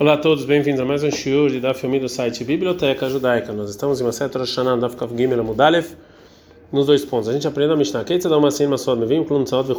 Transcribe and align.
Olá 0.00 0.12
a 0.12 0.16
todos, 0.16 0.44
bem-vindos 0.44 0.80
a 0.80 0.84
mais 0.84 1.02
um 1.02 1.10
shiur 1.10 1.58
da 1.58 1.74
filme 1.74 1.98
do 1.98 2.08
site 2.08 2.44
Biblioteca 2.44 3.10
Judaica. 3.10 3.52
Nós 3.52 3.68
estamos 3.68 4.00
em 4.00 4.04
uma 4.04 4.12
seta 4.12 4.38
Roshana 4.38 4.76
da 4.76 4.88
Fkav 4.88 5.12
Gimel 5.16 5.42
nos 6.70 6.86
dois 6.86 7.04
pontos. 7.04 7.28
A 7.28 7.32
gente 7.32 7.48
aprende 7.48 7.72
a 7.72 7.76
Mishnah. 7.76 8.04
Keitza 8.04 8.28
dá 8.28 8.38
uma 8.38 8.52
cena 8.52 8.78
só, 8.78 8.94
vem 8.94 9.24
clube 9.24 9.42
de 9.42 9.50
saúde 9.50 9.74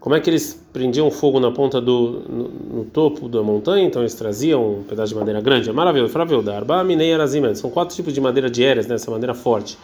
Como 0.00 0.16
é 0.16 0.20
que 0.20 0.30
eles 0.30 0.60
prendiam 0.72 1.08
fogo 1.12 1.38
na 1.38 1.52
ponta 1.52 1.80
do 1.80 2.24
no, 2.28 2.78
no, 2.78 2.84
topo 2.86 3.28
da 3.28 3.40
montanha? 3.40 3.86
Então 3.86 4.02
eles 4.02 4.14
traziam 4.14 4.80
um 4.80 4.82
pedaço 4.82 5.10
de 5.10 5.14
madeira 5.20 5.40
grande. 5.40 5.70
É 5.70 5.72
maravilhoso. 5.72 6.12
Fravel 6.12 6.42
da 6.42 6.56
Arba 6.56 6.82
Minei 6.82 7.14
Arazim. 7.14 7.54
São 7.54 7.70
quatro 7.70 7.94
tipos 7.94 8.12
de 8.12 8.20
madeira 8.20 8.50
de 8.50 8.64
Eres, 8.64 8.88
né? 8.88 8.96
essa 8.96 9.12
madeira 9.12 9.32
forte. 9.32 9.78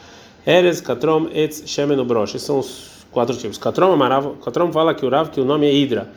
Eres, 0.45 0.81
Katrom, 0.81 1.29
Etz, 1.33 1.63
Shemen. 1.67 1.99
Esses 2.25 2.43
são 2.43 2.59
os 2.59 3.07
quatro 3.13 3.37
tipos. 3.37 3.59
Katrom, 3.59 3.97
Katrom 4.45 4.73
fala 4.73 4.93
que 4.93 5.07
o 5.07 5.09
Rav 5.09 5.31
que 5.31 5.41
o 5.41 5.45
nome 5.45 5.69
é 5.69 5.73
Hidra. 5.73 6.09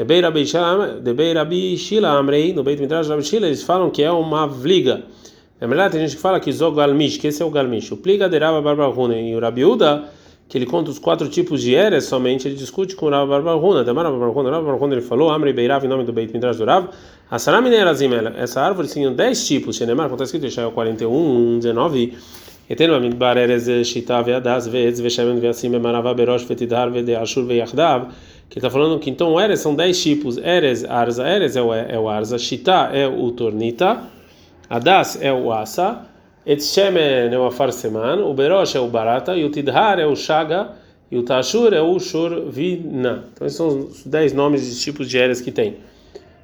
Debei 0.00 1.34
Rabi 1.34 1.76
Shila 1.76 2.18
Amrei, 2.18 2.54
no 2.54 2.62
Beit 2.62 2.80
Midrash 2.80 3.08
Rabi 3.08 3.22
Shila, 3.22 3.46
eles 3.46 3.62
falam 3.62 3.90
que 3.90 4.02
é 4.02 4.10
uma 4.10 4.46
vliga. 4.46 5.02
Na 5.60 5.66
verdade, 5.66 5.92
tem 5.92 6.00
gente 6.00 6.16
que 6.16 6.22
fala 6.22 6.40
que 6.40 6.50
Zog 6.50 6.74
Galmish, 6.74 7.18
que 7.18 7.26
esse 7.26 7.42
é 7.42 7.44
o 7.44 7.50
Galmish. 7.50 7.92
O 7.92 7.98
Pliga 7.98 8.26
de 8.26 8.38
Rabba 8.38 8.62
Barbarhuna 8.62 9.18
e 9.18 9.36
o 9.36 9.40
Rabi 9.40 9.62
Uda, 9.62 10.04
que 10.48 10.56
ele 10.56 10.64
conta 10.64 10.90
os 10.90 10.98
quatro 10.98 11.28
tipos 11.28 11.60
de 11.60 11.74
Eres 11.74 12.04
somente, 12.04 12.48
ele 12.48 12.54
discute 12.54 12.96
com 12.96 13.06
o 13.06 13.10
Rabba 13.10 13.26
Barbarhuna. 13.26 13.84
Demar 13.84 14.06
Rabba 14.06 14.16
Barbarhuna, 14.16 14.50
Rabba 14.50 14.64
Barbarhuna, 14.64 14.94
ele 14.94 15.02
falou, 15.02 15.28
Amrei 15.28 15.52
Beirav, 15.52 15.84
em 15.84 15.88
nome 15.88 16.04
do 16.04 16.14
Beit 16.14 16.32
Midrash 16.32 16.56
do 16.56 16.64
Rav, 16.64 16.88
Asaram 17.30 17.60
Nerazim, 17.60 18.08
essa 18.38 18.62
árvore 18.62 18.88
tinha 18.88 19.10
10 19.10 19.46
tipos, 19.46 19.76
Shenemar, 19.76 20.06
como 20.06 20.14
está 20.14 20.24
escrito 20.24 20.46
Ishael 20.46 20.72
41, 20.72 21.58
19, 21.58 22.14
Etenu 22.70 22.94
Amidbar 22.94 23.36
Eres 23.36 23.66
Shita 23.86 24.22
Veadas 24.22 24.68
Veetz 24.68 25.00
Veshemen 25.00 25.40
Veasim 25.40 25.70
Bemarava 25.70 26.14
Berosh 26.14 26.44
Vetidar 26.44 26.88
Vede 26.88 27.16
Ashur 27.16 27.44
Veyachdav, 27.44 28.08
que 28.50 28.58
está 28.58 28.68
falando 28.68 28.98
que 28.98 29.08
então 29.08 29.32
o 29.32 29.56
são 29.56 29.76
10 29.76 30.02
tipos. 30.02 30.36
Eres, 30.36 30.84
Arza, 30.84 31.26
Eres 31.26 31.54
é 31.54 31.62
o, 31.62 31.72
é 31.72 31.98
o 31.98 32.08
Arza, 32.08 32.36
Shita 32.36 32.90
é 32.92 33.06
o 33.06 33.30
Tornita, 33.30 34.02
Adas 34.68 35.22
é 35.22 35.32
o 35.32 35.52
Asa, 35.52 36.02
Etshemen 36.44 37.32
é 37.32 37.38
o 37.38 37.46
Afarseman, 37.46 38.24
o 38.24 38.34
Berosh 38.34 38.74
é 38.74 38.80
o 38.80 38.88
Barata, 38.88 39.36
e 39.36 39.44
o 39.44 39.50
Tidhar 39.50 40.00
é 40.00 40.06
o 40.06 40.16
Shaga, 40.16 40.72
e 41.10 41.16
o 41.16 41.22
Tashur 41.22 41.72
é 41.72 41.80
o 41.80 41.98
Shurvina. 42.00 43.26
Então 43.32 43.46
esses 43.46 43.56
são 43.56 43.68
os 43.68 44.04
10 44.04 44.32
nomes 44.32 44.68
de 44.68 44.80
tipos 44.80 45.08
de 45.08 45.16
Eres 45.16 45.40
que 45.40 45.52
tem. 45.52 45.76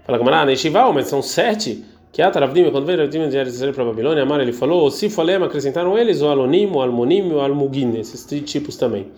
Fala 0.05 0.19
Gamará, 0.19 0.47
Neshival, 0.47 0.93
mas 0.93 1.09
são 1.09 1.21
7. 1.21 1.85
Que 2.13 2.23
a 2.23 2.31
Taravdim, 2.31 2.71
quando 2.71 2.87
veio 2.87 2.99
Ravdim 3.01 3.29
de 3.29 3.37
Eres 3.37 3.59
para 3.59 3.83
a 3.83 3.87
Babilônia, 3.87 4.23
Amar, 4.23 4.41
ele 4.41 4.53
falou, 4.53 4.91
se 4.91 5.11
Falem 5.11 5.37
acrescentaram 5.37 5.99
eles 5.99 6.23
o 6.23 6.29
Alonim, 6.29 6.67
o 6.67 6.81
Almonim 6.81 7.29
e 7.29 7.33
o 7.33 7.41
Almugin, 7.41 7.99
esses 7.99 8.25
tipos 8.45 8.77
também. 8.77 9.09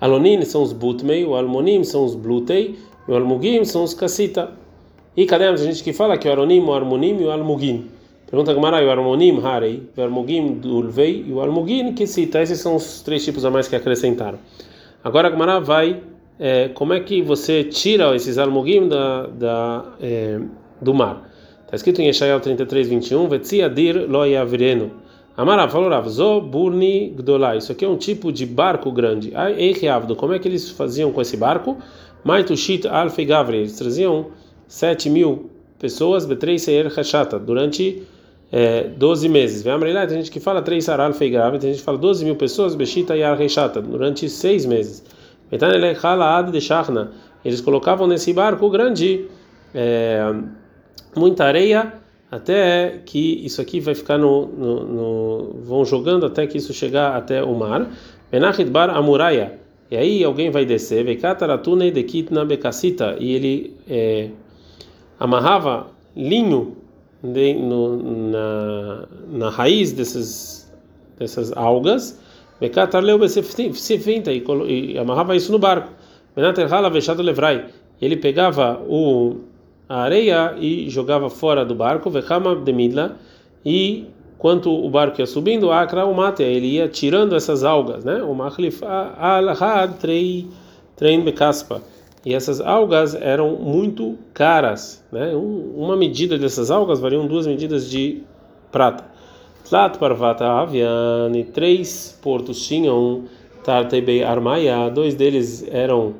Alonim 0.00 0.42
são 0.42 0.62
os 0.62 0.72
Butmei, 0.72 1.24
o 1.24 1.34
Almonim 1.34 1.84
são 1.84 2.04
os 2.04 2.14
Blutei, 2.14 2.78
e 3.06 3.10
o 3.10 3.14
Almugim 3.14 3.64
são 3.64 3.84
os 3.84 3.92
Kassita. 3.92 4.50
E 5.16 5.26
cadê 5.26 5.44
a 5.44 5.56
gente 5.56 5.82
que 5.82 5.92
fala 5.92 6.16
que 6.16 6.28
o 6.28 6.32
Alonim, 6.32 6.60
o 6.60 6.72
Almonim 6.72 7.20
e 7.20 7.24
o 7.24 7.30
Almugim? 7.30 7.86
Pergunta 8.26 8.54
Gamara, 8.54 8.84
o 8.84 8.90
Almonim, 8.90 9.44
Harei, 9.44 9.82
o 9.96 10.00
Almugim, 10.00 10.54
Dulvei 10.54 11.24
e 11.26 11.32
o 11.32 11.40
Almugim, 11.40 11.92
Kassita. 11.92 12.40
Esses 12.40 12.60
são 12.60 12.76
os 12.76 13.02
três 13.02 13.24
tipos 13.24 13.44
a 13.44 13.50
mais 13.50 13.68
que 13.68 13.76
acrescentaram. 13.76 14.38
Agora 15.02 15.28
Gamara 15.28 15.60
vai, 15.60 16.00
é, 16.38 16.68
como 16.68 16.92
é 16.94 17.00
que 17.00 17.20
você 17.20 17.64
tira 17.64 18.14
esses 18.14 18.38
Almugim 18.38 18.88
da, 18.88 19.26
da, 19.26 19.84
é, 20.00 20.40
do 20.80 20.94
mar? 20.94 21.28
Está 21.64 21.76
escrito 21.76 22.00
em 22.00 22.08
Eshael 22.08 22.40
33, 22.40 22.88
21, 22.88 23.28
Vetziadir 23.28 24.06
lo 24.08 24.24
yavrenu. 24.24 24.90
Amarav 25.36 25.70
falou 25.70 25.88
Rav, 25.88 26.08
Zo 26.08 26.40
burni 26.40 27.10
gdolai. 27.16 27.58
Isso 27.58 27.72
aqui 27.72 27.84
é 27.84 27.88
um 27.88 27.96
tipo 27.96 28.32
de 28.32 28.44
barco 28.44 28.90
grande. 28.90 29.32
Ei, 29.56 29.74
como 30.16 30.32
é 30.34 30.38
que 30.38 30.48
eles 30.48 30.70
faziam 30.70 31.12
com 31.12 31.20
esse 31.20 31.36
barco? 31.36 31.78
Maitushit 32.24 32.86
alfei 32.86 33.24
gavri. 33.24 33.58
Eles 33.58 33.76
traziam 33.76 34.26
7 34.68 35.08
mil 35.08 35.50
pessoas, 35.78 36.26
betrei 36.26 36.58
seir 36.58 36.88
hashata, 36.88 37.38
durante 37.38 38.02
é, 38.52 38.84
12 38.84 39.28
meses. 39.28 39.62
Vem 39.62 39.72
Amrelai, 39.72 40.06
tem 40.06 40.18
gente 40.18 40.30
que 40.30 40.40
fala 40.40 40.60
3 40.60 40.84
sar 40.84 41.00
alfei 41.00 41.30
gavri, 41.30 41.58
tem 41.58 41.70
gente 41.70 41.78
que 41.78 41.84
fala 41.84 41.98
12 41.98 42.24
mil 42.24 42.36
pessoas, 42.36 42.74
beshita 42.74 43.16
yar 43.16 43.40
hashata, 43.40 43.80
durante 43.80 44.28
6 44.28 44.66
meses. 44.66 45.02
Metanele 45.50 45.96
ad 46.04 46.52
de 46.52 46.60
shachna. 46.60 47.12
Eles 47.44 47.60
colocavam 47.60 48.06
nesse 48.06 48.32
barco 48.32 48.68
grande 48.68 49.26
é, 49.74 50.20
muita 51.16 51.44
areia 51.44 51.94
até 52.30 53.00
que 53.04 53.44
isso 53.44 53.60
aqui 53.60 53.80
vai 53.80 53.94
ficar 53.94 54.16
no, 54.16 54.46
no, 54.46 54.84
no, 54.84 55.52
vão 55.62 55.84
jogando 55.84 56.24
até 56.26 56.46
que 56.46 56.58
isso 56.58 56.72
chegar 56.72 57.16
até 57.16 57.42
o 57.42 57.54
mar. 57.54 57.90
Benachid 58.30 58.70
bar 58.70 58.90
amuraya. 58.90 59.58
E 59.90 59.96
aí 59.96 60.22
alguém 60.22 60.50
vai 60.50 60.64
descer, 60.64 61.04
vekataratune 61.04 61.90
dekitna 61.90 62.46
e 63.18 63.34
ele 63.34 63.76
é, 63.88 64.28
amarrava 65.18 65.88
linho 66.16 66.76
de, 67.22 67.54
no, 67.54 68.30
na, 68.30 69.08
na 69.32 69.50
raiz 69.50 69.92
desses 69.92 70.60
dessas 71.18 71.52
algas, 71.54 72.18
e, 74.66 74.98
amarrava 74.98 75.36
isso 75.36 75.52
no 75.52 75.58
barco. 75.58 75.92
Benater 76.34 76.72
hala 76.72 76.88
vechado 76.88 77.22
levrai. 77.22 77.66
Ele 78.00 78.16
pegava 78.16 78.80
o 78.88 79.40
a 79.90 80.02
areia 80.02 80.54
e 80.56 80.88
jogava 80.88 81.28
fora 81.28 81.64
do 81.64 81.74
barco, 81.74 82.08
vekama 82.08 82.54
demidla, 82.54 83.16
e 83.66 84.06
quanto 84.38 84.70
o 84.72 84.88
barco 84.88 85.20
ia 85.20 85.26
subindo, 85.26 85.72
akra 85.72 86.06
o 86.06 86.14
mate, 86.14 86.44
ele 86.44 86.68
ia 86.68 86.88
tirando 86.88 87.34
essas 87.34 87.64
algas, 87.64 88.04
né? 88.04 88.22
O 88.22 88.32
machlif 88.32 88.84
al-had 88.84 89.98
trein 90.96 91.24
bekaspa. 91.24 91.82
E 92.24 92.32
essas 92.32 92.60
algas 92.60 93.16
eram 93.16 93.56
muito 93.56 94.16
caras, 94.32 95.04
né? 95.10 95.32
uma 95.34 95.96
medida 95.96 96.38
dessas 96.38 96.70
algas 96.70 97.00
variam 97.00 97.26
duas 97.26 97.46
medidas 97.46 97.90
de 97.90 98.22
prata. 98.70 99.04
Tlat 99.68 99.98
parvata 99.98 100.46
aviane, 100.46 101.44
três 101.44 102.16
portos 102.22 102.64
tinham 102.64 103.24
tartebei 103.64 104.22
armaia, 104.22 104.88
dois 104.88 105.14
deles 105.14 105.66
eram 105.68 106.14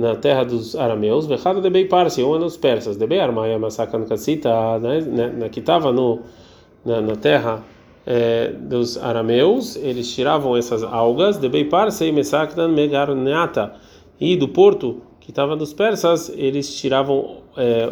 na 0.00 0.16
terra 0.16 0.44
dos 0.44 0.74
arameus, 0.74 1.26
vechado 1.26 1.60
de 1.60 1.84
Parsi, 1.84 2.22
um 2.22 2.34
é 2.34 2.38
nos 2.38 2.56
persas, 2.56 2.96
de 2.96 3.06
Bei 3.06 3.20
Armaia 3.20 3.58
Kassita, 4.08 4.78
né, 4.78 5.00
né, 5.00 5.48
que 5.48 5.60
estava 5.60 5.92
no 5.92 6.20
na, 6.84 7.00
na 7.00 7.16
terra 7.16 7.62
é, 8.06 8.48
dos 8.52 8.96
arameus, 8.96 9.76
eles 9.76 10.12
tiravam 10.14 10.56
essas 10.56 10.82
algas, 10.82 11.36
de 11.36 11.48
Bei 11.48 11.64
Parsi 11.64 12.06
e 12.06 12.12
Mesakdan 12.12 12.68
Megarneata, 12.68 13.74
e 14.18 14.36
do 14.36 14.48
porto 14.48 15.02
que 15.20 15.30
estava 15.30 15.54
dos 15.54 15.72
persas, 15.74 16.32
eles 16.34 16.74
tiravam 16.74 17.42
é, 17.56 17.90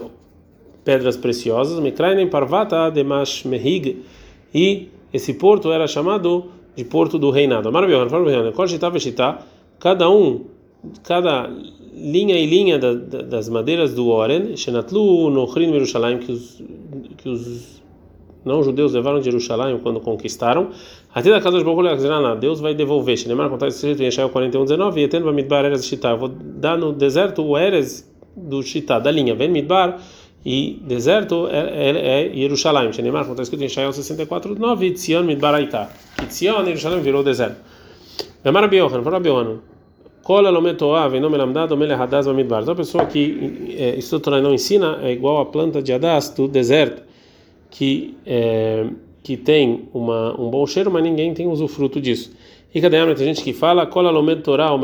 pedras 0.84 1.16
preciosas, 1.16 1.78
Mekrainen 1.78 2.28
Parvata 2.28 2.90
de 2.90 3.04
Mashmehig, 3.04 4.02
e 4.54 4.88
esse 5.12 5.34
porto 5.34 5.70
era 5.70 5.86
chamado 5.86 6.46
de 6.74 6.84
porto 6.84 7.18
do 7.18 7.30
reinado. 7.30 7.70
Maravilhoso, 7.70 8.10
maravilhoso. 8.10 8.52
Cada 9.78 10.10
um, 10.10 10.46
cada 11.02 11.50
linha 12.00 12.38
e 12.38 12.46
linha 12.46 12.78
da, 12.78 12.94
da, 12.94 13.22
das 13.22 13.48
madeiras 13.48 13.94
do 13.94 14.08
Oren, 14.08 14.56
Shenatlu 14.56 15.30
Nochrin 15.30 15.72
Jerusalém, 15.72 16.18
que 16.18 16.32
os, 16.32 16.62
que 17.16 17.28
os 17.28 17.78
não 18.44 18.62
judeus 18.62 18.92
levaram 18.92 19.18
de 19.18 19.26
Jerusalém 19.26 19.78
quando 19.82 20.00
conquistaram, 20.00 20.70
até 21.14 21.30
da 21.30 21.40
casa 21.40 21.58
de 21.58 21.64
Baruch 21.64 22.40
Deus 22.40 22.60
vai 22.60 22.74
devolver. 22.74 23.16
Shenemar 23.16 23.48
contar 23.48 23.68
escrito 23.68 24.00
em 24.00 24.06
Yeshayahu 24.06 24.30
41, 24.30 24.64
19, 24.64 25.00
e 25.02 25.08
tendo 25.08 25.32
Midbar 25.32 25.64
Eres 25.64 25.84
Shita, 25.84 26.14
vou 26.14 26.28
dar 26.28 26.76
no 26.76 26.92
deserto 26.92 27.42
o 27.42 27.58
Eres 27.58 28.10
do 28.36 28.62
Shita, 28.62 28.98
da 28.98 29.10
linha, 29.10 29.34
vem 29.34 29.50
Midbar, 29.50 30.00
e 30.44 30.80
deserto 30.86 31.48
é, 31.48 31.58
é, 31.90 32.30
é 32.30 32.34
Jerusalém. 32.34 32.92
Shenemar 32.92 33.26
contar 33.26 33.42
escrito 33.42 33.60
em 33.60 33.64
Yeshayahu 33.64 33.92
64, 33.92 34.54
9, 34.58 34.90
Tzion 34.92 35.24
Midbar 35.24 35.54
Aitá, 35.54 35.90
que 36.16 36.26
Tzion, 36.26 36.64
Jerusalém 36.64 37.00
virou 37.00 37.22
deserto. 37.22 37.60
Vemar 38.42 38.68
Biohan, 38.68 39.02
fora 39.02 39.18
Biohan, 39.18 39.58
Kola 40.28 40.50
lometoav 40.50 41.16
e 41.16 41.20
nome 41.20 41.38
lamdado 41.38 41.74
mele 41.74 41.94
hadas 41.94 42.26
bamidbar. 42.26 42.60
Então 42.60 42.74
a 42.74 42.76
pessoa 42.76 43.06
que 43.06 43.74
é, 43.78 43.96
estuda 43.96 44.42
não 44.42 44.52
ensina 44.52 44.98
é 45.00 45.10
igual 45.10 45.40
a 45.40 45.46
planta 45.46 45.80
de 45.80 45.90
hadas 45.90 46.28
do 46.28 46.46
deserto 46.46 47.02
que 47.70 48.14
é, 48.26 48.84
que 49.22 49.38
tem 49.38 49.88
uma 49.94 50.38
um 50.38 50.50
bom 50.50 50.66
cheiro, 50.66 50.90
mas 50.90 51.02
ninguém 51.02 51.32
tem 51.32 51.48
usufruto 51.48 51.98
disso. 51.98 52.30
E 52.74 52.78
cadê 52.78 52.98
tem 53.14 53.24
gente 53.24 53.42
que 53.42 53.54
fala 53.54 53.86
kola 53.86 54.10
lomet 54.10 54.42
Torah 54.42 54.70
o 54.74 54.78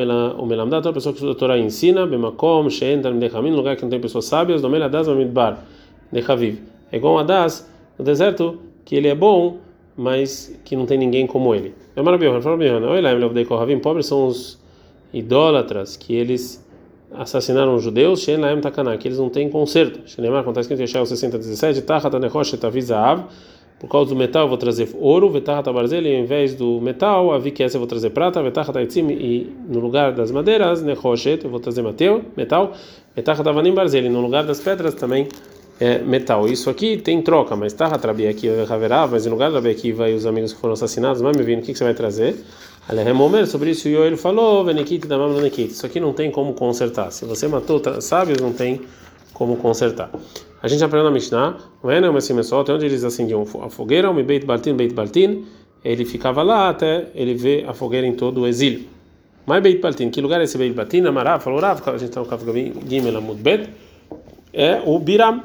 melamdado. 0.46 0.79
Então 0.79 0.91
a 0.93 0.94
pessoa 0.94 1.12
que 1.12 1.19
estuda 1.19 1.38
Torah 1.38 1.58
ensina 1.58 2.06
bemakom 2.06 2.70
she'en 2.70 3.02
talmidei 3.02 3.29
chamim, 3.29 3.50
no 3.50 3.58
lugar 3.58 3.76
que 3.76 3.82
não 3.82 3.91
tem 3.91 4.00
pessoas 4.00 4.25
sábias, 4.25 4.62
do 4.62 4.70
mele 4.70 4.85
hadas 4.85 5.06
bamidbar, 5.06 5.62
nechaviv. 6.11 6.62
É 6.91 6.96
igual 6.96 7.19
a 7.19 7.20
hadas 7.20 7.70
no 7.99 8.02
deserto 8.02 8.61
que 8.82 8.96
ele 8.96 9.08
é 9.08 9.14
bom, 9.14 9.58
mas 9.94 10.58
que 10.64 10.75
não 10.75 10.87
tem 10.87 10.96
ninguém 10.96 11.26
como 11.26 11.55
ele. 11.55 11.75
É 11.94 12.00
maravilhoso. 12.00 12.49
Olha 12.49 13.02
lá, 13.02 13.79
pobres 13.82 14.06
são 14.06 14.26
os 14.26 14.63
idólatras 15.14 15.96
que 15.96 16.14
eles 16.14 16.64
assassinaram 17.12 17.76
os 17.76 17.82
judeus, 17.82 18.20
Shen 18.20 18.40
Takaná, 18.61 18.96
que 18.96 19.08
eles 19.08 19.19
não 19.19 19.31
têm 19.31 19.49
conserto. 19.49 20.00
Shenemar, 20.06 20.40
acontece 20.40 20.69
que 20.69 20.75
em 20.75 20.78
Yeshua 20.78 21.06
60, 21.06 21.38
17, 21.38 21.82
Tachat 21.82 22.14
Anechosh 22.14 22.52
Tavizav, 22.58 23.25
por 23.78 23.88
causa 23.88 24.11
do 24.11 24.16
metal 24.16 24.43
eu 24.43 24.49
vou 24.49 24.58
trazer 24.58 24.88
ouro, 24.94 25.31
Vetachat 25.31 25.69
Abarzel, 25.69 26.02
e 26.06 26.16
ao 26.16 26.22
invés 26.22 26.55
do 26.55 26.81
metal, 26.81 27.32
a 27.32 27.37
essa 27.37 27.76
eu 27.76 27.81
vou 27.81 27.87
trazer 27.87 28.11
prata, 28.11 28.43
Vetachat 28.43 28.76
Aitzim, 28.76 29.11
e 29.11 29.52
no 29.69 29.78
lugar 29.78 30.12
das 30.12 30.31
madeiras, 30.31 30.82
Nechoshet, 30.82 31.44
eu 31.44 31.50
vou 31.50 31.60
trazer 31.60 31.82
mateu, 31.82 32.22
metal, 32.37 32.72
Vetachat 33.14 33.49
Avanim 33.49 33.75
Barzel, 33.75 34.06
e 34.06 34.08
no 34.08 34.20
lugar 34.20 34.44
das 34.44 34.60
pedras 34.60 34.94
também 34.94 35.28
é, 35.78 35.99
metal. 35.99 36.46
Isso 36.46 36.70
aqui 36.70 36.96
tem 36.96 37.20
troca, 37.22 37.56
mas 37.56 37.72
tá 37.72 37.87
Rabi 37.87 38.26
aqui 38.26 38.49
haverá, 38.49 39.06
mas 39.06 39.26
em 39.26 39.31
lugar 39.31 39.50
da 39.50 39.60
Rabi 39.60 39.93
vai 39.93 40.14
os 40.14 40.26
amigos 40.26 40.52
que 40.52 40.60
foram 40.60 40.75
assassinados, 40.75 41.20
mas 41.20 41.37
me 41.37 41.43
vindo, 41.43 41.60
o 41.60 41.62
que, 41.62 41.72
que 41.72 41.78
você 41.78 41.84
vai 41.84 41.94
trazer? 41.94 42.37
Alehemomer, 42.88 43.46
sobre 43.46 43.70
isso 43.70 43.88
o 43.88 44.04
ele 44.04 44.16
falou, 44.16 44.64
Venekit 44.64 45.06
da 45.06 45.16
Mamlanekit. 45.16 45.72
Isso 45.72 45.86
aqui 45.86 45.98
não 45.98 46.12
tem 46.12 46.31
como 46.31 46.52
consertar. 46.52 47.10
Se 47.10 47.25
você 47.25 47.48
matou 47.48 47.81
sábios, 48.00 48.38
não 48.40 48.52
tem 48.52 48.82
como 49.32 49.56
consertar. 49.56 50.10
A 50.62 50.69
gente 50.69 50.84
aprendeu 50.84 51.04
na 51.04 51.10
Mishnah, 51.10 51.56
é, 51.84 52.00
mas 52.10 52.31
assim, 52.31 52.42
só 52.42 52.60
onde 52.60 52.86
eles 52.86 53.02
acendiam 53.04 53.46
a 53.62 53.70
fogueira, 53.70 54.10
o 54.10 54.14
Beit 54.22 54.46
Baltin, 54.46 54.75
Beit 54.75 54.94
Baltin, 54.94 55.44
ele 55.84 56.04
ficava 56.04 56.42
lá 56.42 56.69
até 56.69 57.08
ele 57.14 57.34
ver 57.34 57.69
a 57.69 57.75
fogueira 57.75 58.06
em 58.06 58.14
todo 58.14 58.42
o 58.42 58.46
exílio. 58.46 58.86
Mas 59.46 59.62
Beit 59.62 59.81
Baltin, 59.81 60.10
que 60.10 60.20
lugar 60.20 60.40
é 60.40 60.44
esse 60.44 60.56
Beit 60.58 60.75
Baltin? 60.75 61.04
Amará, 61.06 61.38
falou 61.38 61.60
Rav, 61.60 61.82
a 61.86 61.98
gente 61.98 62.10
está 62.10 62.20
no 62.20 62.26
Kaf 62.26 62.44
Gimel 62.88 63.16
Amud 63.16 63.40
é 64.52 64.81
o 64.86 64.98
Biram. 64.98 65.42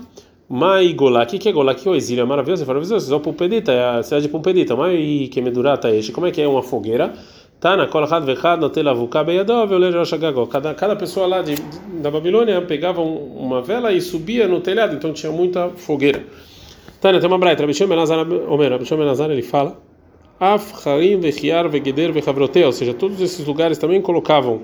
Mai 0.51 0.93
Golá, 0.93 1.21
o 1.21 1.27
que 1.27 1.47
é 1.47 1.51
Golá? 1.51 1.75
que 1.75 1.87
é 1.87 1.91
o 1.91 1.95
exílio? 1.95 2.23
É 2.23 2.25
maravilhoso, 2.25 2.63
é 2.63 3.97
a 3.99 4.01
cidade 4.01 4.23
de 4.23 4.29
Pumpedita. 4.29 4.75
Mai 4.75 5.29
Kemedurata 5.31 5.91
Esh, 5.91 6.09
como 6.09 6.25
é 6.25 6.31
que 6.31 6.41
é 6.41 6.47
uma 6.47 6.63
fogueira? 6.63 7.13
Tá 7.59 7.77
na 7.77 7.85
Kolachad 7.85 8.25
Vechad, 8.25 8.59
no 8.59 8.67
Telavuka 8.71 9.23
Beyadov, 9.23 9.71
eu 9.71 10.47
Cada 10.47 10.73
Cada 10.73 10.95
pessoa 10.95 11.27
lá 11.27 11.43
de, 11.43 11.53
da 12.01 12.09
Babilônia 12.09 12.59
pegava 12.63 12.99
uma 12.99 13.61
vela 13.61 13.91
e 13.91 14.01
subia 14.01 14.47
no 14.47 14.59
telhado, 14.59 14.95
então 14.95 15.13
tinha 15.13 15.31
muita 15.31 15.69
fogueira. 15.69 16.23
Tá, 16.99 17.11
tem 17.11 17.27
uma 17.27 17.37
braita, 17.37 17.61
Rabishon 17.61 17.87
Benazar, 17.87 18.17
Omer, 18.19 18.71
Rabishon 18.71 18.97
Benazar, 18.97 19.29
ele 19.29 19.43
fala 19.43 19.79
Af, 20.39 20.73
Harim, 20.83 21.19
Vechiar, 21.19 21.69
Vegeder, 21.69 22.11
Vechavrote, 22.11 22.63
ou 22.63 22.71
seja, 22.71 22.95
todos 22.95 23.21
esses 23.21 23.45
lugares 23.45 23.77
também 23.77 24.01
colocavam 24.01 24.61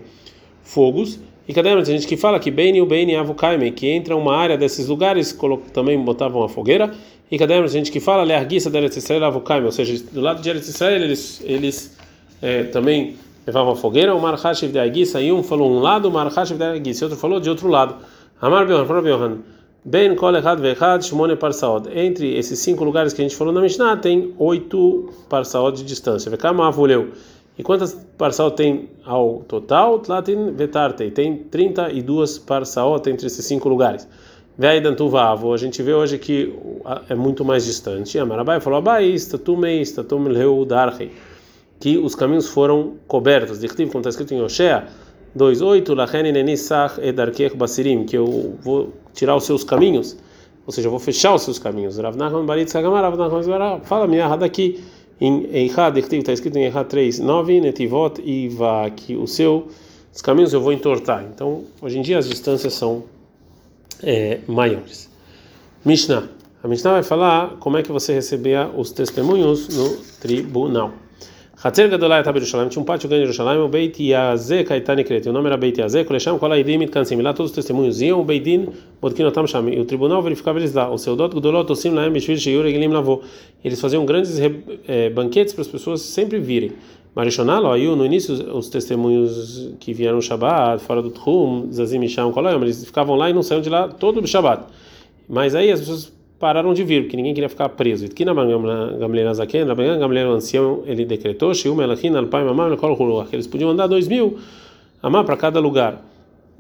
fogos 0.63 1.19
e 1.47 1.53
cadê 1.53 1.69
a 1.69 1.83
gente 1.83 2.07
que 2.07 2.17
fala 2.17 2.39
que 2.39 2.49
Beni 2.49 2.81
o 2.81 2.85
Beni 2.85 3.15
Avukaime, 3.15 3.71
que 3.71 3.87
entra 3.87 4.15
uma 4.15 4.35
área 4.35 4.57
desses 4.57 4.87
lugares, 4.87 5.37
também 5.73 5.99
botavam 5.99 6.43
a 6.43 6.49
fogueira. 6.49 6.91
E 7.29 7.37
cadê 7.37 7.55
a 7.55 7.67
gente 7.67 7.91
que 7.91 7.99
fala 7.99 8.23
Learguissa 8.23 8.69
da 8.69 8.79
Eretz 8.79 8.97
Israel 8.97 9.25
Avukaime, 9.25 9.65
ou 9.65 9.71
seja, 9.71 10.03
do 10.11 10.21
lado 10.21 10.41
de 10.41 10.49
Eretz 10.49 10.67
Israel 10.67 11.01
eles, 11.01 11.41
eles 11.43 11.97
é, 12.41 12.63
também 12.63 13.15
levavam 13.45 13.73
a 13.73 13.75
fogueira. 13.75 14.15
O 14.15 14.21
Marhashiv 14.21 14.71
de 14.71 14.79
Aguissa, 14.79 15.21
e 15.21 15.31
um 15.31 15.43
falou 15.43 15.71
um 15.71 15.79
lado, 15.79 16.07
o 16.07 16.11
Marhashiv 16.11 16.57
de 16.57 16.63
Aguissa, 16.63 17.05
outro 17.05 17.19
falou 17.19 17.39
de 17.39 17.49
outro 17.49 17.67
lado. 17.67 17.95
Amar 18.41 18.65
Biohan, 18.65 18.85
falou 18.85 19.01
Biohan. 19.01 19.37
Ben 19.83 20.15
Kol 20.15 20.35
Echad 20.35 20.59
Vechad 20.59 21.01
Parsaod. 21.39 21.89
Entre 21.93 22.35
esses 22.37 22.57
cinco 22.57 22.83
lugares 22.83 23.13
que 23.13 23.21
a 23.21 23.23
gente 23.23 23.35
falou 23.35 23.53
na 23.53 23.61
Mishnah, 23.61 23.97
tem 23.97 24.33
oito 24.39 25.13
Parsaod 25.29 25.77
de 25.77 25.83
distância. 25.83 26.29
Vekama 26.31 26.67
Avuleu. 26.67 27.11
E 27.57 27.63
quantas 27.63 27.93
parsaot 28.17 28.55
tem 28.55 28.89
ao 29.05 29.43
total? 29.47 29.99
Tlatin 29.99 30.51
vetartei. 30.51 31.09
Tem 31.11 31.37
32 31.37 32.39
parsaot 32.39 33.09
entre 33.09 33.27
esses 33.27 33.45
cinco 33.45 33.69
lugares. 33.69 34.07
Veidantuvavu. 34.57 35.53
A 35.53 35.57
gente 35.57 35.81
vê 35.81 35.93
hoje 35.93 36.17
que 36.17 36.53
é 37.09 37.15
muito 37.15 37.45
mais 37.45 37.65
distante. 37.65 38.19
Amarabai 38.19 38.59
falou: 38.59 38.79
Abai, 38.79 39.05
istatumei, 39.05 39.81
istatumleu 39.81 40.65
darrei. 40.65 41.11
Que 41.79 41.97
os 41.97 42.13
caminhos 42.13 42.49
foram 42.49 42.95
cobertos. 43.07 43.59
Dictivo, 43.59 43.91
como 43.91 44.01
está 44.01 44.09
escrito 44.09 44.33
em 44.33 44.41
Oshea 44.41 44.87
2.8, 45.37 45.95
Lachen 45.95 46.31
nenisach 46.31 46.99
edarkech 46.99 47.55
basirim. 47.55 48.05
Que 48.05 48.17
eu 48.17 48.57
vou 48.61 48.93
tirar 49.13 49.35
os 49.35 49.45
seus 49.45 49.63
caminhos. 49.63 50.17
Ou 50.65 50.73
seja, 50.73 50.87
eu 50.87 50.91
vou 50.91 50.99
fechar 50.99 51.33
os 51.33 51.43
seus 51.43 51.59
caminhos. 51.59 51.97
Rav 51.97 52.17
Nachman 52.17 52.45
Barit 52.45 52.69
Sagamar, 52.69 53.03
Rav 53.03 53.17
Nachman 53.17 53.81
fala 53.83 54.07
minha 54.07 54.35
daqui 54.35 54.83
em 55.19 55.45
Eichad, 55.51 55.97
está 55.97 56.33
escrito 56.33 56.57
em 56.57 56.65
Eichad 56.65 56.87
3, 56.87 57.19
9, 57.19 57.61
Netivot 57.61 58.21
e 58.23 58.49
que 58.95 59.15
os 59.15 60.21
caminhos 60.21 60.53
eu 60.53 60.61
vou 60.61 60.73
entortar. 60.73 61.25
Então, 61.33 61.63
hoje 61.81 61.99
em 61.99 62.01
dia 62.01 62.17
as 62.17 62.27
distâncias 62.27 62.73
são 62.73 63.03
é, 64.03 64.39
maiores. 64.47 65.09
Mishnah. 65.83 66.29
A 66.63 66.67
Mishnah 66.67 66.93
vai 66.93 67.03
falar 67.03 67.57
como 67.59 67.77
é 67.77 67.83
que 67.83 67.91
você 67.91 68.13
recebia 68.13 68.67
os 68.67 68.91
testemunhos 68.91 69.69
no 69.69 69.97
tribunal. 70.19 70.93
Hatzer 71.63 71.89
Gadolai 71.89 72.21
Tab 72.21 72.35
Yerushalayim, 72.35 72.69
tinha 72.69 72.81
um 72.81 72.85
pátio 72.85 73.07
grande 73.07 73.23
em 73.23 73.25
Yerushalayim, 73.27 73.61
o 73.61 73.67
Beit 73.69 74.03
Yazeh 74.03 74.65
Kaitani 74.65 75.05
Kreti, 75.05 75.29
o 75.29 75.33
nome 75.33 75.47
era 75.47 75.55
Beit 75.55 75.79
Yazeh, 75.79 76.03
Kolesham 76.03 76.37
Kol 76.37 76.51
Aidim 76.51 76.77
Mitkansim, 76.77 77.15
lá 77.21 77.33
todos 77.33 77.51
os 77.51 77.55
testemunhos 77.55 78.01
iam, 78.01 78.19
o 78.19 78.25
Beitin 78.25 78.67
Bodkinotam 79.01 79.47
Sham, 79.47 79.69
e 79.69 79.79
o 79.79 79.85
tribunal 79.85 80.21
verificava 80.21 80.59
eles 80.59 80.73
lá, 80.73 80.89
o 80.89 80.97
Seudot 80.97 81.33
Gdolot 81.33 81.71
Osim 81.71 81.91
Laem 81.91 82.11
Bishvil 82.11 82.37
Sheyur 82.37 82.65
Egilim 82.65 82.89
Lavô, 82.89 83.21
eles 83.63 83.79
faziam 83.79 84.05
grandes 84.05 84.37
é, 84.85 85.09
banquetes 85.09 85.53
para 85.53 85.61
as 85.61 85.67
pessoas 85.67 86.01
sempre 86.01 86.39
virem. 86.39 86.73
Marishonal, 87.15 87.71
aí 87.71 87.87
no 87.87 88.05
início 88.05 88.33
os 88.53 88.67
testemunhos 88.67 89.73
que 89.79 89.93
vieram 89.93 90.17
no 90.17 90.21
Shabbat, 90.21 90.83
fora 90.83 91.01
do 91.01 91.09
Tchum, 91.09 91.69
Zazim 91.71 92.03
e 92.03 92.09
Sham, 92.09 92.33
eles 92.61 92.83
ficavam 92.83 93.15
lá 93.15 93.29
e 93.29 93.33
não 93.33 93.41
saíam 93.41 93.61
de 93.61 93.69
lá 93.69 93.87
todo 93.87 94.19
o 94.19 94.27
Shabbat. 94.27 94.65
Mas 95.29 95.55
aí 95.55 95.71
as 95.71 95.79
pessoas 95.79 96.11
pararam 96.45 96.75
de 96.75 96.83
vir, 96.83 97.01
porque 97.01 97.17
ninguém 97.17 97.33
queria 97.33 97.49
ficar 97.49 97.69
preso. 97.69 98.05
Na 98.23 98.33
Gamliel 98.99 99.29
Azaken, 99.29 99.65
na 99.65 99.73
Gamliel 99.73 100.31
ancião, 100.31 100.83
ele 100.85 101.03
decretou, 101.03 101.53
que 101.53 103.35
eles 103.35 103.47
podiam 103.47 103.71
andar 103.71 103.87
dois 103.87 104.07
mil 104.07 104.37
amar 105.01 105.23
para 105.23 105.35
cada 105.35 105.59
lugar, 105.59 106.05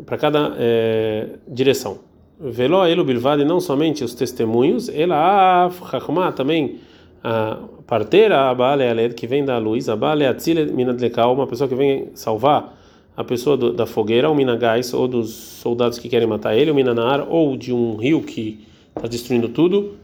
para 0.03 0.17
cada 0.17 0.55
é, 0.57 1.27
direção. 1.47 1.99
Veló 2.39 2.83
elo 2.87 3.03
bilvad, 3.03 3.45
não 3.45 3.59
somente 3.59 4.03
os 4.03 4.15
testemunhos, 4.15 4.89
ela 4.89 5.67
a 5.67 6.31
também 6.31 6.79
a 7.23 7.59
parteira, 7.85 8.49
a 8.49 8.55
Baale 8.55 9.13
que 9.13 9.27
vem 9.27 9.45
da 9.45 9.59
luz, 9.59 9.87
a 9.87 9.95
Baale 9.95 10.25
Atzile 10.25 10.65
Minadlekal, 10.71 11.31
uma 11.31 11.45
pessoa 11.45 11.67
que 11.67 11.75
vem 11.75 12.09
salvar 12.15 12.75
a 13.15 13.23
pessoa 13.23 13.55
do, 13.55 13.71
da 13.71 13.85
fogueira, 13.85 14.31
o 14.31 14.33
Minagais, 14.33 14.95
ou 14.95 15.07
dos 15.07 15.29
soldados 15.29 15.99
que 15.99 16.09
querem 16.09 16.27
matar 16.27 16.57
ele, 16.57 16.71
o 16.71 16.75
Minanar, 16.75 17.27
ou 17.29 17.55
de 17.55 17.71
um 17.71 17.95
rio 17.97 18.23
que 18.23 18.65
está 18.95 19.07
destruindo 19.07 19.49
tudo. 19.49 19.97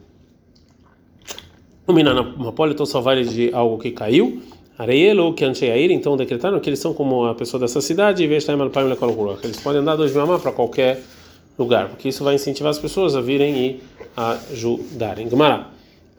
O 1.88 1.94
Minanapoli 1.94 2.74
então 2.74 2.86
salvar 2.86 3.18
eles 3.18 3.34
de 3.34 3.54
algo 3.54 3.78
que 3.78 3.92
caiu. 3.92 4.42
Areielo, 4.78 5.34
que 5.34 5.46
Ancheair, 5.46 5.92
então 5.92 6.18
decretaram 6.18 6.60
que 6.60 6.70
eles 6.70 6.80
são 6.80 6.94
como 6.94 7.26
a 7.26 7.36
pessoa 7.36 7.60
dessa 7.60 7.82
cidade, 7.82 8.24
e 8.24 8.26
eles 8.26 8.46
podem 8.46 9.82
andar 9.82 9.96
dois 9.96 10.14
mil 10.14 10.40
para 10.40 10.52
qualquer 10.52 11.04
lugar, 11.58 11.90
porque 11.90 12.10
isso 12.10 12.24
vai 12.24 12.36
incentivar 12.36 12.72
as 12.72 12.80
pessoas 12.80 13.16
a 13.16 13.22
virem 13.22 13.58
e 13.58 13.80
ajudarem. 14.16 15.30
Gemara. 15.30 15.68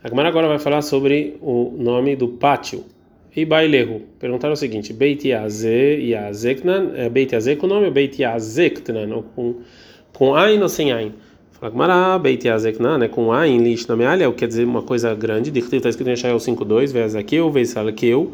A 0.02 0.08
Gemara 0.08 0.28
agora 0.28 0.48
vai 0.48 0.58
falar 0.58 0.82
sobre 0.82 1.36
o 1.40 1.74
nome 1.78 2.14
do 2.14 2.28
pátio. 2.28 2.84
E 3.34 3.44
Bailehu. 3.44 4.02
Perguntaram 4.18 4.52
o 4.52 4.56
seguinte: 4.56 4.92
Beit 4.92 5.26
Yaze 5.26 6.10
Yazeknan, 6.10 6.92
é 6.94 7.08
Beit 7.08 7.34
Yaze 7.34 7.56
com 7.56 7.66
o 7.66 7.68
nome 7.68 7.86
ou 7.86 7.92
Beit 7.92 8.20
Yazeknan, 8.20 9.22
com, 9.34 9.56
com 10.12 10.34
Ain 10.34 10.60
ou 10.60 10.68
sem 10.68 10.92
Ain? 10.92 11.12
Agmará, 11.62 12.18
Beit 12.18 12.44
Yazekna, 12.44 12.98
né, 12.98 13.06
com 13.06 13.32
A 13.32 13.46
em 13.46 13.58
Lish 13.58 13.86
na 13.86 13.94
Mealha, 13.94 14.30
quer 14.32 14.48
dizer 14.48 14.64
uma 14.64 14.82
coisa 14.82 15.14
grande. 15.14 15.56
Está 15.56 15.88
escrito 15.88 16.10
em 16.10 16.16
Shael 16.16 16.36
5.2, 16.36 16.92
Vezakeu, 16.92 17.50
Vezalkeu, 17.52 18.32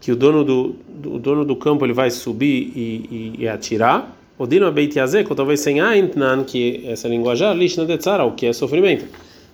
que 0.00 0.10
o 0.10 0.16
dono 0.16 0.42
do, 0.42 0.74
do, 0.88 1.18
dono 1.18 1.44
do 1.44 1.54
campo 1.54 1.84
ele 1.84 1.92
vai 1.92 2.10
subir 2.10 2.72
e, 2.74 3.34
e, 3.38 3.42
e 3.42 3.48
atirar. 3.48 4.16
O 4.38 4.46
Dino 4.46 4.72
Beit 4.72 4.98
Yazek, 4.98 5.34
talvez 5.34 5.60
sem 5.60 5.82
A, 5.82 5.98
Intnan, 5.98 6.44
que 6.44 6.82
essa 6.86 7.06
linguajar, 7.08 7.54
Lish 7.54 7.76
na 7.76 7.84
Detzara, 7.84 8.24
o 8.24 8.32
que 8.32 8.46
é 8.46 8.52
sofrimento. 8.54 9.04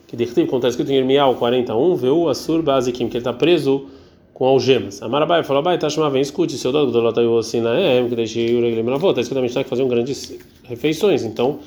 Que 0.07 0.17
Dichtiv, 0.17 0.47
como 0.47 0.59
está 0.59 0.69
escrito 0.69 0.93
em 0.93 0.99
Irmial 0.99 1.35
41, 1.35 1.97
Veu 1.97 2.29
Assur 2.29 2.63
Bazikim, 2.63 3.09
que 3.09 3.17
ele 3.17 3.19
está 3.19 3.33
preso 3.33 3.87
com 4.33 4.45
algemas. 4.45 5.03
Amarabai 5.03 5.43
falou: 5.43 5.61
Bai, 5.61 5.77
tá 5.77 5.89
vem, 6.09 6.23
escute, 6.23 6.57
seu 6.57 6.71
dono 6.71 6.93
do 6.93 7.01
Lotayu 7.01 7.33
Osina 7.33 7.75
é, 7.75 8.03
que 8.09 8.15
deixei 8.15 8.57
o 8.57 8.63
Reglim 8.63 8.89
Lavô. 8.89 9.11
Está 9.11 9.23
escrito 9.23 9.43
na 9.43 9.65
que 9.65 9.69
faziam 9.69 9.89
grandes 9.89 10.39
refeições. 10.63 11.25
Então 11.25 11.59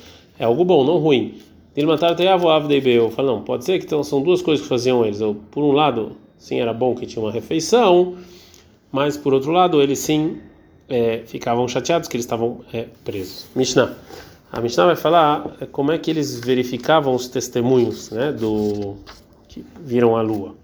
é 0.42 0.44
algo 0.44 0.64
bom, 0.64 0.84
não 0.84 0.98
ruim. 0.98 1.40
Ele 1.76 1.86
mataram 1.86 2.14
até 2.14 2.24
Eu 2.24 3.10
falo, 3.10 3.28
não, 3.28 3.42
pode 3.42 3.64
ser 3.64 3.78
que 3.78 3.86
então, 3.86 4.02
são 4.02 4.20
duas 4.20 4.42
coisas 4.42 4.62
que 4.62 4.68
faziam 4.68 5.04
eles. 5.04 5.20
Por 5.50 5.62
um 5.62 5.70
lado, 5.70 6.16
sim, 6.36 6.60
era 6.60 6.72
bom 6.72 6.94
que 6.94 7.06
tinha 7.06 7.22
uma 7.22 7.30
refeição, 7.30 8.16
mas 8.90 9.16
por 9.16 9.32
outro 9.32 9.52
lado, 9.52 9.80
eles 9.80 10.00
sim 10.00 10.38
é, 10.88 11.22
ficavam 11.26 11.66
chateados 11.68 12.08
que 12.08 12.16
eles 12.16 12.26
estavam 12.26 12.60
é, 12.72 12.86
presos. 13.04 13.46
Mishnah. 13.54 13.94
A 14.50 14.60
Mishnah 14.60 14.86
vai 14.86 14.96
falar 14.96 15.56
é, 15.60 15.66
como 15.66 15.92
é 15.92 15.98
que 15.98 16.10
eles 16.10 16.40
verificavam 16.40 17.14
os 17.14 17.28
testemunhos 17.28 18.10
né, 18.10 18.32
do 18.32 18.96
que 19.48 19.64
viram 19.80 20.16
a 20.16 20.22
lua. 20.22 20.56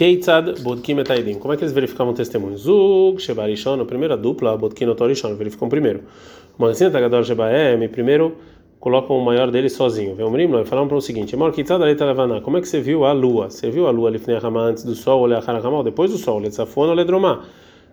Keitzad 0.00 0.62
Bodkim 0.62 0.98
Etaidim. 0.98 1.34
Como 1.34 1.52
é 1.52 1.58
que 1.58 1.62
eles 1.62 1.74
verificavam 1.74 2.14
testemunhos? 2.14 2.62
Zug, 2.62 3.20
Shebarishon, 3.20 3.82
a 3.82 3.84
primeira 3.84 4.16
dupla, 4.16 4.56
Bodkim 4.56 4.86
Otorishon, 4.86 5.34
verificam 5.34 5.68
primeiro. 5.68 6.04
Magazine 6.56 6.90
Tagador 6.90 7.22
Shebaem, 7.22 7.86
primeiro 7.86 8.34
colocam 8.78 9.18
o 9.18 9.22
maior 9.22 9.50
deles 9.50 9.74
sozinho. 9.74 10.14
Vem 10.14 10.24
o 10.24 10.30
Mrimlo 10.30 10.62
e 10.62 10.64
falam 10.64 10.88
para 10.88 10.96
o 10.96 11.02
seguinte: 11.02 11.36
Mor 11.36 11.52
Keitzad 11.52 11.82
Aleta 11.82 12.06
Levana, 12.06 12.40
como 12.40 12.56
é 12.56 12.62
que 12.62 12.68
você 12.68 12.80
viu 12.80 13.04
a 13.04 13.12
lua? 13.12 13.50
Você 13.50 13.70
viu 13.70 13.86
a 13.86 13.90
lua 13.90 14.08
Lifnei 14.08 14.38
Hama 14.42 14.62
antes 14.62 14.84
do 14.84 14.94
sol, 14.94 15.20
ou 15.20 15.26
Leacharahamal, 15.26 15.82
depois 15.82 16.10
do 16.10 16.16
sol, 16.16 16.38
Letzafon 16.38 16.88
ou 16.88 16.94
Ledromá? 16.94 17.44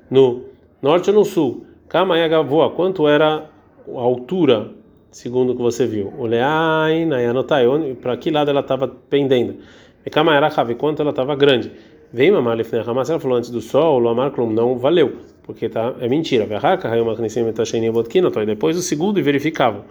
No 0.10 0.44
norte 0.82 1.10
ou 1.10 1.16
no 1.18 1.26
sul? 1.26 1.66
Kama 1.90 2.18
Yagavoa, 2.18 2.70
quanto 2.70 3.06
era 3.06 3.50
a 3.86 4.00
altura, 4.00 4.72
segundo 5.12 5.52
o 5.52 5.56
que 5.58 5.62
você 5.62 5.86
viu? 5.86 6.14
O 6.18 6.26
Leain, 6.26 7.12
Ayanotai, 7.12 7.66
para 8.02 8.16
que 8.16 8.32
lado 8.32 8.50
ela 8.50 8.62
estava 8.62 8.88
pendendo? 8.88 9.58
E 10.06 10.10
Kama 10.10 10.34
era 10.34 10.50
quanto 10.76 11.02
ela 11.02 11.10
estava 11.10 11.36
grande? 11.36 11.70
Vem 12.12 12.32
mamar 12.32 12.56
lefnei 12.56 12.82
Hamas, 12.82 13.10
ela 13.10 13.20
falou 13.20 13.38
antes 13.38 13.50
do 13.50 13.60
sol, 13.60 14.02
o 14.02 14.08
amar 14.08 14.32
não 14.38 14.78
valeu, 14.78 15.18
porque 15.44 15.68
tá, 15.68 15.94
é 16.00 16.08
mentira. 16.08 16.46
Verraca, 16.46 16.88
raiu 16.88 17.04
uma 17.04 17.14
Depois 18.46 18.78
o 18.78 18.82
segundo 18.82 19.20
e 19.20 19.22
verificavam. 19.22 19.84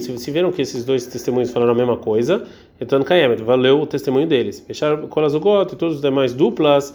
Se, 0.00 0.30
viram 0.30 0.50
que 0.50 0.60
esses 0.60 0.84
dois 0.84 1.06
testemunhos 1.06 1.50
falaram 1.50 1.72
a 1.72 1.74
mesma 1.74 1.96
coisa, 1.96 2.44
então 2.80 3.02
Kayemet, 3.02 3.42
valeu 3.42 3.80
o 3.80 3.86
testemunho 3.86 4.26
deles. 4.26 4.60
Fecharam 4.60 5.06
Kolazugot 5.06 5.72
e 5.72 5.76
todos 5.76 5.96
os 5.96 6.02
demais 6.02 6.34
duplas, 6.34 6.94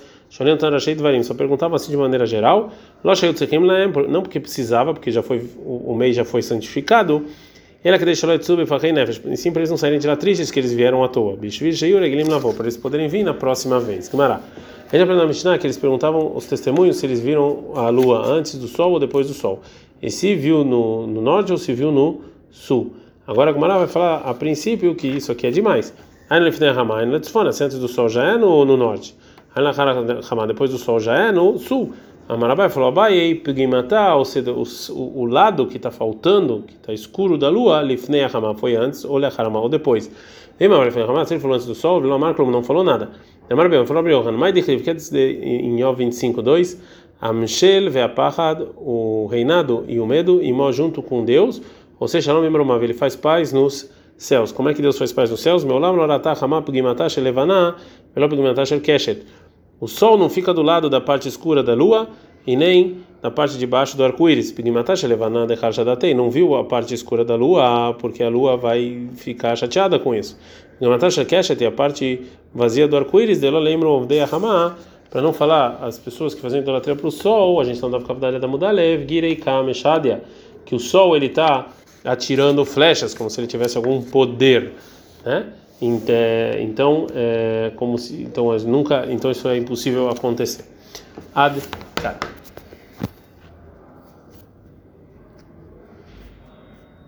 só 1.24 1.34
perguntavam 1.34 1.76
assim 1.76 1.90
de 1.90 1.98
maneira 1.98 2.26
geral, 2.26 2.72
não 4.08 4.22
porque 4.22 4.40
precisava, 4.40 4.94
porque 4.94 5.12
já 5.12 5.24
foi 5.24 5.50
o 5.66 5.96
mês 5.96 6.16
já 6.16 6.26
foi 6.26 6.42
santificado. 6.42 7.26
Ela 7.84 7.98
que 7.98 8.06
deixou 8.06 8.30
Letzub 8.30 8.62
e 8.62 8.92
Nefesh, 8.92 9.22
e 9.26 9.36
sim 9.36 9.52
para 9.52 9.62
eles 9.62 9.72
não 9.72 9.78
saírem 9.78 9.98
de 9.98 10.06
lá 10.06 10.16
tristes 10.16 10.52
que 10.52 10.60
eles 10.60 10.72
vieram 10.72 11.04
à 11.04 11.08
toa. 11.08 11.36
Bishvir 11.36 11.74
Sheiur 11.74 12.04
Eglim 12.04 12.26
Lavou, 12.30 12.54
para 12.54 12.66
eles 12.66 12.78
poderem 12.78 13.08
vir 13.08 13.24
na 13.24 13.34
próxima 13.34 13.80
vez. 13.80 14.08
Gumará. 14.08 14.36
A 14.36 14.96
gente 14.96 15.02
aprendeu 15.02 15.24
na 15.24 15.26
Mishnah 15.26 15.58
que 15.58 15.66
eles 15.66 15.78
perguntavam 15.78 16.36
os 16.36 16.46
testemunhos 16.46 16.98
se 16.98 17.08
eles 17.08 17.20
viram 17.20 17.72
a 17.74 17.90
lua 17.90 18.24
antes 18.28 18.54
do 18.56 18.68
sol 18.68 18.92
ou 18.92 19.00
depois 19.00 19.28
do 19.28 19.34
sol. 19.34 19.62
E 20.00 20.12
se 20.12 20.36
viu 20.36 20.64
no, 20.64 21.08
no 21.08 21.22
norte 21.22 21.52
ou 21.52 21.58
se 21.58 21.74
viu 21.74 21.92
no 21.92 22.22
sul. 22.52 22.94
Agora 23.26 23.50
a 23.50 23.54
Gumará 23.54 23.80
vai 23.80 23.88
falar 23.88 24.18
a 24.18 24.34
princípio 24.34 24.94
que 24.94 25.08
isso 25.08 25.32
aqui 25.32 25.48
é 25.48 25.52
demais. 25.52 25.92
Se 27.52 27.64
antes 27.64 27.80
do 27.80 27.88
sol 27.88 28.10
já 28.10 28.26
é 28.26 28.38
no, 28.38 28.64
no 28.64 28.78
norte. 28.78 29.16
Depois 30.48 30.70
do 30.70 30.78
sol 30.78 31.00
já 31.00 31.18
é 31.18 31.32
no 31.32 31.58
sul. 31.58 31.94
Amarabai 32.34 32.70
falou, 32.70 32.88
Abai, 32.88 33.36
Pigimata, 33.36 34.16
ou 34.16 34.24
seja, 34.24 34.54
o, 34.54 35.26
lado 35.26 35.68
que 35.68 35.76
está 35.76 35.92
faltando, 35.92 36.64
que 36.66 36.76
está 36.76 36.94
escuro 36.94 37.38
da 37.38 37.50
lua, 37.50 37.82
Lifnei 37.82 38.24
Hamam, 38.24 38.56
foi 38.56 38.74
antes, 38.74 39.04
ou 39.04 39.18
Lecharama, 39.18 39.60
ou 39.60 39.68
depois. 39.68 40.10
Ele 40.58 40.92
falou 40.92 41.18
antes 41.18 41.66
do 41.66 41.76
sol, 41.76 42.00
Vilomar, 42.00 42.34
como 42.34 42.50
não 42.50 42.64
falou 42.64 42.86
nada. 42.86 43.10
Amarabai 43.50 43.86
falou, 43.86 44.00
Abriohan, 44.00 44.32
mais 44.32 44.54
de 44.54 44.62
que 44.62 44.72
em 44.72 45.82
Yov 45.82 45.98
25, 45.98 46.42
2, 46.42 46.82
Amshel 47.20 47.92
ve'apachad, 47.92 48.66
o 48.78 49.28
reinado 49.30 49.84
e 49.90 50.00
o 50.00 50.06
medo, 50.06 50.42
e 50.42 50.54
mó 50.54 50.72
junto 50.72 51.04
com 51.04 51.26
Deus, 51.26 51.62
ou 52.00 52.08
seja, 52.08 52.32
Shalom 52.32 52.46
Imromav, 52.46 52.82
ele 52.82 52.94
faz 52.94 53.14
paz 53.14 53.52
nos 53.52 53.92
céus. 54.16 54.54
Como 54.54 54.70
é 54.70 54.74
que 54.74 54.82
Deus 54.82 54.98
faz 54.98 55.12
paz 55.12 55.30
nos 55.30 55.42
céus? 55.42 55.66
Meu 55.66 55.78
lam, 55.78 55.98
loratah, 55.98 56.34
hamah, 56.42 56.62
pigimata, 56.62 57.10
shelevaná, 57.10 57.76
velo 58.16 58.30
pigimata, 58.30 58.66
shel 58.66 58.80
keshet. 58.80 59.26
O 59.82 59.88
sol 59.88 60.16
não 60.16 60.30
fica 60.30 60.54
do 60.54 60.62
lado 60.62 60.92
da 60.92 61.02
parte 61.02 61.28
escura 61.28 61.64
da 61.64 61.74
lua 61.74 62.08
e 62.46 62.56
nem 62.56 62.98
da 63.20 63.32
parte 63.32 63.58
de 63.58 63.66
baixo 63.66 63.98
do 63.98 64.04
arco-íris. 64.04 64.52
Não 66.14 66.30
viu 66.30 66.54
a 66.56 66.64
parte 66.64 66.94
escura 66.94 67.26
da 67.26 67.34
lua 67.36 67.96
porque 68.00 68.22
a 68.22 68.30
lua 68.30 68.56
vai 68.56 69.10
ficar 69.16 69.56
chateada 69.56 69.98
com 69.98 70.14
isso. 70.14 70.38
tem 71.56 71.68
a 71.68 71.72
parte 71.72 72.22
vazia 72.54 72.88
do 72.88 72.96
arco-íris 72.96 73.40
dela 73.40 73.60
lembra 73.60 73.90
o 73.90 74.06
para 75.10 75.20
não 75.20 75.34
falar 75.34 75.80
as 75.82 75.98
pessoas 75.98 76.36
que 76.36 76.42
fazem 76.42 76.62
idolatria 76.62 76.96
para 76.96 77.08
o 77.08 77.12
sol, 77.12 77.60
a 77.60 77.64
gente 77.64 77.82
não 77.82 77.90
dá 77.90 78.00
ficar 78.00 78.40
da 78.40 78.48
Mudalev, 78.48 79.06
Girei 79.10 79.36
Kameshadia, 79.36 80.24
que 80.64 80.76
o 80.76 80.80
sol 80.80 81.16
ele 81.16 81.26
está 81.26 81.68
atirando 82.06 82.64
flechas 82.64 83.14
como 83.14 83.30
se 83.30 83.42
ele 83.42 83.48
tivesse 83.48 83.78
algum 83.78 84.02
poder, 84.02 84.74
né? 85.26 85.48
Então, 86.62 87.08
é, 87.14 87.72
como 87.76 87.98
se, 87.98 88.22
então 88.22 88.48
nunca, 88.66 89.06
então 89.10 89.32
isso 89.32 89.48
é 89.48 89.58
impossível 89.58 90.10
acontecer. 90.10 90.64
Ad, 91.34 91.60
cara. 91.96 92.20